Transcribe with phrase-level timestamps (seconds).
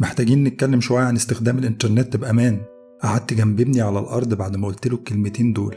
[0.00, 2.60] محتاجين نتكلم شوية عن استخدام الإنترنت بأمان.
[3.02, 5.74] قعدت جنب ابني على الأرض بعد ما قلت له الكلمتين دول.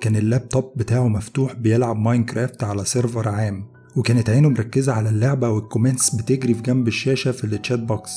[0.00, 3.64] كان اللابتوب بتاعه مفتوح بيلعب ماينكرافت على server عام
[3.96, 8.10] وكانت عينه مركزة على اللعبة وال comments بتجري في جنب الشاشة في ال chat box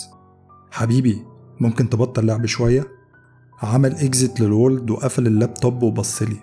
[0.72, 1.22] حبيبي
[1.60, 2.88] ممكن تبطل لعب شوية؟
[3.62, 6.38] عمل exit لل world وقفل اللابتوب وبصلي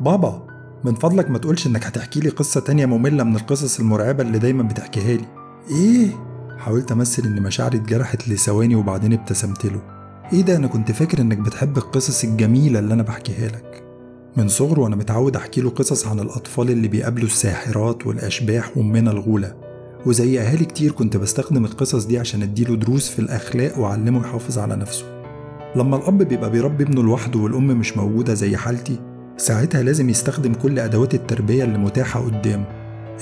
[0.00, 0.46] بابا
[0.84, 4.62] من فضلك ما تقولش إنك هتحكي لي قصة تانية مملة من القصص المرعبة اللي دايما
[4.62, 5.26] بتحكيها لي.
[5.70, 6.31] إيه؟
[6.62, 9.82] حاولت أمثل إن مشاعري اتجرحت لثواني وبعدين ابتسمت له.
[10.32, 13.84] إيه ده؟ أنا كنت فاكر إنك بتحب القصص الجميلة اللي أنا بحكيها لك.
[14.36, 19.54] من صغره وأنا متعود أحكي له قصص عن الأطفال اللي بيقابلوا الساحرات والأشباح وامنا الغولة.
[20.06, 24.76] وزي أهالي كتير كنت بستخدم القصص دي عشان أديله دروس في الأخلاق وأعلمه يحافظ على
[24.76, 25.22] نفسه.
[25.76, 28.98] لما الأب بيبقى بيربي ابنه لوحده والأم مش موجودة زي حالتي
[29.36, 32.66] ساعتها لازم يستخدم كل أدوات التربية اللي متاحة قدامه.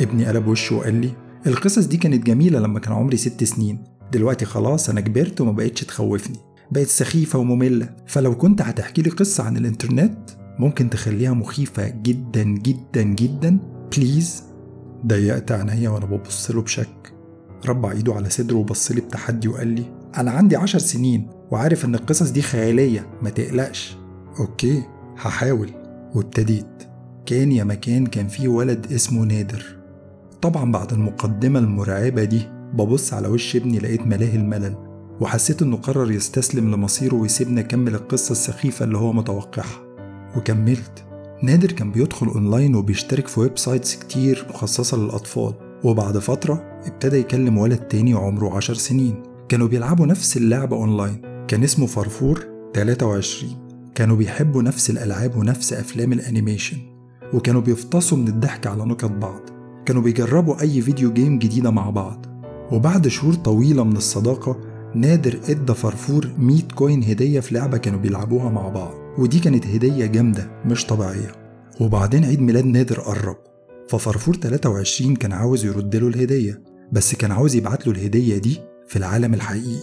[0.00, 1.10] ابني قلب وشه وقال لي
[1.46, 3.84] القصص دي كانت جميلة لما كان عمري ست سنين.
[4.12, 6.36] دلوقتي خلاص أنا كبرت وما بقتش تخوفني.
[6.70, 7.88] بقت سخيفة ومملة.
[8.06, 13.58] فلو كنت هتحكي لي قصة عن الإنترنت ممكن تخليها مخيفة جدا جدا جدا.
[13.96, 14.42] Please
[15.06, 17.12] ضيقت عينيا وأنا ببص له بشك.
[17.66, 19.84] ربع إيده على صدره وبص لي بتحدي وقال لي
[20.16, 23.96] أنا عندي عشر سنين وعارف إن القصص دي خيالية ما تقلقش.
[24.40, 24.82] Okay
[25.16, 25.70] هحاول.
[26.14, 26.66] وابتديت.
[27.26, 29.79] كان يا مكان كان في ولد اسمه نادر.
[30.42, 32.42] طبعا بعد المقدمة المرعبة دي
[32.74, 34.74] ببص على وش ابني لقيت ملاه الملل
[35.20, 39.80] وحسيت إنه قرر يستسلم لمصيره ويسيبني أكمل القصة السخيفة اللي هو متوقعها.
[40.36, 41.04] وكملت.
[41.42, 45.54] نادر كان بيدخل أونلاين وبيشترك في websites كتير مخصصة للأطفال.
[45.84, 49.22] وبعد فترة ابتدى يكلم ولد تاني عمره عشر سنين.
[49.48, 51.44] كانوا بيلعبوا نفس اللعبة أونلاين.
[51.48, 53.56] كان اسمه فرفور 23
[53.94, 56.76] كانوا بيحبوا نفس الألعاب ونفس أفلام ال animation.
[57.34, 59.59] وكانوا بيفطسوا من الضحك على نكت بعض.
[59.86, 62.26] كانوا بيجربوا أي video game جديدة مع بعض.
[62.72, 64.60] وبعد شهور طويلة من الصداقة
[64.94, 68.94] نادر إدى فرفور 100 coin هدية في لعبة كانوا بيلعبوها مع بعض.
[69.18, 71.32] ودي كانت هدية جامدة مش طبيعية.
[71.80, 73.36] وبعدين عيد ميلاد نادر قرب.
[73.88, 76.62] ففرفور 23 كان عاوز يرد له الهدية
[76.92, 78.58] بس كان عاوز يبعت له الهدية دي
[78.88, 79.80] في العالم الحقيقي.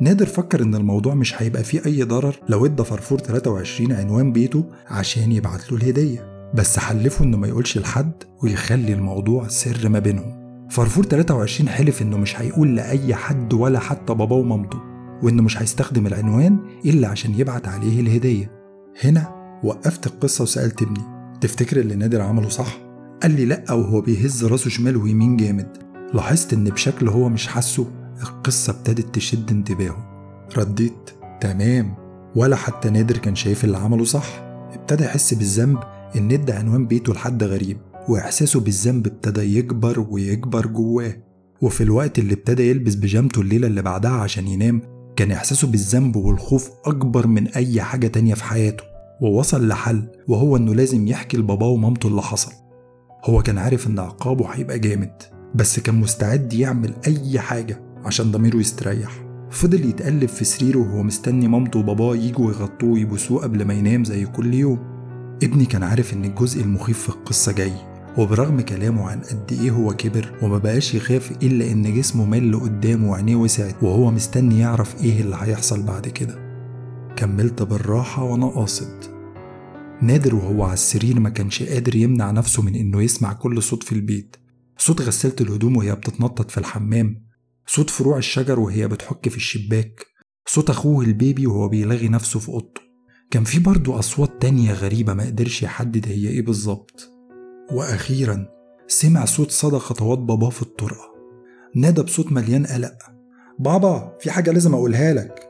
[0.00, 4.64] نادر فكر إن الموضوع مش هيبقى فيه أي ضرر لو إدى فرفور 23 عنوان بيته
[4.86, 6.31] عشان يبعت له الهدية.
[6.54, 10.42] بس حلفه إنه ما يقولش لحد ويخلي الموضوع سر ما بينهم.
[10.70, 14.78] فرفور 23 حلف إنه مش هيقول لأي حد ولا حتى باباه ومامته
[15.22, 18.50] وإنه مش هيستخدم العنوان إلا عشان يبعت عليه الهدية.
[19.04, 21.00] هنا وقفت القصة وسألت ابني
[21.40, 22.76] تفتكر اللي نادر عمله صح؟
[23.22, 25.68] قال لي لا وهو بيهز راسه شمال ويمين جامد.
[26.14, 27.86] لاحظت إن بشكل هو مش حاسه
[28.22, 30.08] القصة ابتدت تشد انتباهه.
[30.56, 31.94] رديت تمام.
[32.36, 34.26] ولا حتى نادر كان شايف اللي عمله صح.
[34.72, 35.78] ابتدى يحس بالذنب
[36.16, 37.76] إن إدى عنوان بيته لحد غريب
[38.08, 41.16] وإحساسه بالذنب ابتدى يكبر ويكبر جواه.
[41.62, 44.82] وفي الوقت اللي ابتدى يلبس بيجامته الليلة اللي بعدها عشان ينام
[45.16, 48.84] كان إحساسه بالذنب والخوف أكبر من أي حاجة تانية في حياته.
[49.22, 52.52] ووصل لحل وهو إنه لازم يحكي لباباه ومامته اللي حصل.
[53.24, 55.12] هو كان عارف إن عقابه هيبقى جامد
[55.54, 59.24] بس كان مستعد يعمل أي حاجة عشان ضميره يستريح.
[59.50, 64.26] فضل يتقلب في سريره وهو مستني مامته وباباه يجوا يغطوه ويبوسوه قبل ما ينام زي
[64.26, 64.91] كل يوم.
[65.42, 67.72] ابني كان عارف إن الجزء المخيف في القصة جاي
[68.18, 73.10] وبرغم كلامه عن قد إيه هو كبر وما بقاش يخاف إلا إن جسمه مل قدامه
[73.10, 76.52] وعينيه وسعت وهو مستني يعرف إيه اللي هيحصل بعد كده.
[77.16, 79.04] كملت بالراحة وأنا قاصد.
[80.02, 83.92] نادر وهو على السرير ما كانش قادر يمنع نفسه من إنه يسمع كل صوت في
[83.92, 84.36] البيت.
[84.78, 87.26] صوت غسالة الهدوم وهي بتتنطط في الحمام.
[87.66, 90.06] صوت فروع الشجر وهي بتحك في الشباك.
[90.46, 92.91] صوت أخوه البيبي وهو بيلغي نفسه في أوضته.
[93.32, 97.10] كان في برضه أصوات تانية غريبة ما قدرش يحدد هي إيه بالظبط.
[97.72, 98.46] وأخيرا
[98.86, 101.14] سمع صوت صدى خطوات باباه في الطرقة.
[101.74, 102.98] نادى بصوت مليان قلق.
[103.58, 105.48] بابا في حاجة لازم أقولها لك.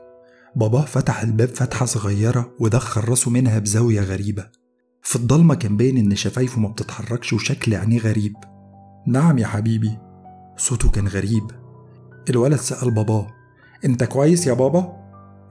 [0.55, 4.47] باباه فتح الباب فتحة صغيرة ودخل راسه منها بزاوية غريبة.
[5.01, 8.33] في الضلمة كان باين إن شفايفه ما بتتحركش وشكل عينيه غريب.
[9.07, 9.97] نعم يا حبيبي.
[10.57, 11.43] صوته كان غريب.
[12.29, 13.27] الولد سأل باباه
[13.85, 14.93] أنت كويس يا بابا؟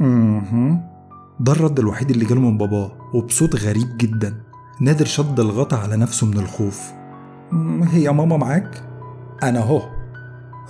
[0.00, 0.91] أها
[1.42, 4.34] ده الرد الوحيد اللي جاله من باباه وبصوت غريب جدا.
[4.80, 6.80] نادر شد الغطا على نفسه من الخوف.
[7.82, 8.82] هي ماما معاك؟
[9.42, 9.82] أنا أهو.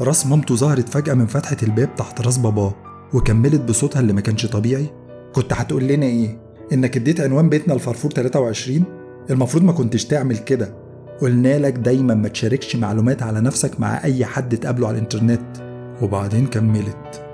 [0.01, 2.75] راس مامته ظهرت فجأة من فتحة الباب تحت راس باباه
[3.15, 4.91] وكملت بصوتها اللي ما كانش طبيعي.
[5.33, 6.39] كنت هتقول لنا إيه؟
[6.73, 8.85] إنك اديت عنوان بيتنا لفرفور 23
[9.31, 10.75] المفروض ما كنتش تعمل كده.
[11.21, 15.43] قلنا لك دايما ما تشاركش معلومات على نفسك مع أي حد تقابله على الإنترنت.
[16.03, 17.25] وبعدين كملت.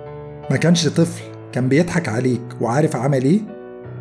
[0.51, 1.28] ما كانش طفل.
[1.53, 3.41] كان بيضحك عليك وعارف عمل إيه؟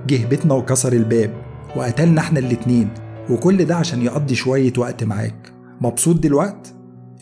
[0.07, 1.33] جه بيتنا وكسر الباب
[1.75, 2.89] وقتلنا إحنا الاتنين
[3.29, 5.53] وكل ده عشان يقضي شوية وقت معاك.
[5.81, 6.73] مبسوط دلوقت؟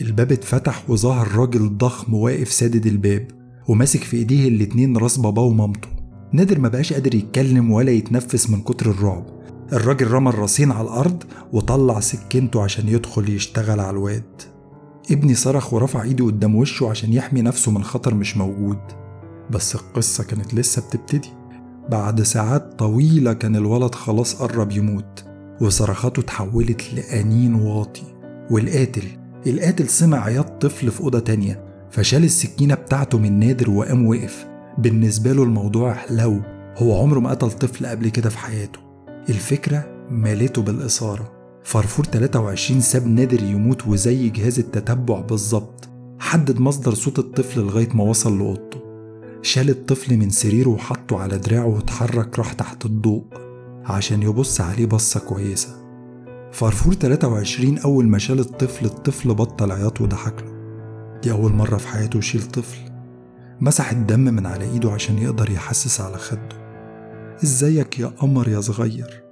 [0.01, 3.27] الباب اتفتح وظهر راجل ضخم واقف سادد الباب
[3.67, 5.87] وماسك في إيديه الاتنين راس باباه ومامته.
[6.31, 9.25] نادر ما بقاش قادر يتكلم ولا يتنفس من كتر الرعب.
[9.73, 11.23] الراجل رمى الراسين على الأرض
[11.53, 14.41] وطلع سكينته عشان يدخل يشتغل على الواد.
[15.11, 18.79] ابني صرخ ورفع إيده قدام وشه عشان يحمي نفسه من خطر مش موجود.
[19.51, 21.29] بس القصة كانت لسه بتبتدي.
[21.89, 25.23] بعد ساعات طويلة كان الولد خلاص قرب يموت
[25.61, 28.03] وصرخاته اتحولت لأنين واطي.
[28.51, 29.03] والقاتل
[29.47, 34.45] القاتل سمع عياط طفل في أوضة تانية فشال السكينة بتاعته من نادر وقام وقف.
[34.77, 36.41] بالنسبة له الموضوع حلو
[36.77, 38.79] هو عمره ما قتل طفل قبل كده في حياته.
[39.29, 41.31] الفكرة مالته بالإثارة.
[41.63, 45.89] فرفور 23 ساب نادر يموت وزي جهاز التتبع بالظبط.
[46.19, 48.84] حدد مصدر صوت الطفل لغاية ما وصل لأوضته.
[49.45, 53.23] شال الطفل من سريره وحطه على دراعه واتحرك راح تحت الضوء
[53.85, 55.69] عشان يبص عليه بصة كويسة.
[56.51, 60.51] فرفور 23 أول ما شال الطفل الطفل بطل عياط وضحك له.
[61.23, 62.77] دي أول مرة في حياته يشيل طفل.
[63.61, 66.49] مسح الدم من على إيده عشان يقدر يحسس على خده.
[67.43, 69.23] إزيك يا قمر يا صغير؟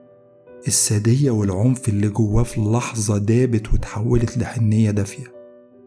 [0.67, 5.33] السادية والعنف اللي جواه في لحظة دابت وتحولت لحنية دافية.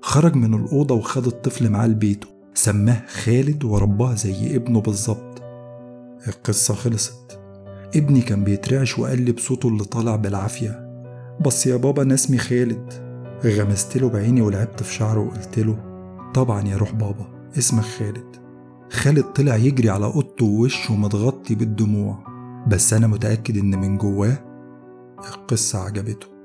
[0.02, 2.35] خرج من الأوضة وخد الطفل معاه لبيته.
[2.56, 5.42] سماه خالد ورباه زي ابنه بالظبط.
[6.28, 7.40] القصة خلصت.
[7.96, 11.02] ابني كان بيترعش وقال لي بصوته اللي طالع بالعافية.
[11.40, 12.92] بس يا بابا أنا اسمي خالد.
[13.44, 15.78] غمست له بعيني ولعبت في شعره وقلت له
[16.34, 17.26] طبعا يا روح بابا
[17.58, 18.36] اسمك خالد.
[18.90, 22.18] خالد طلع يجري على أوضته ووشه متغطي بالدموع.
[22.68, 24.38] بس أنا متأكد إن من جواه
[25.18, 26.35] القصة عجبته.